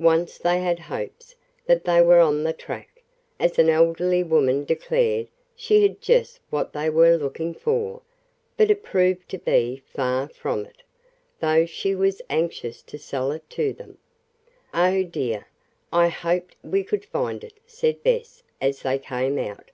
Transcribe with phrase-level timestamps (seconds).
[0.00, 1.36] Once they had hopes
[1.66, 3.02] that they were on the track,
[3.38, 8.00] as an elderly woman declared she had just what they were looking for,
[8.56, 10.82] but it proved to be far from it,
[11.40, 13.98] though she was anxious to sell it to them.
[14.72, 15.48] "Oh, dear,
[15.92, 19.70] I hoped we could find it," said Bess as they came out.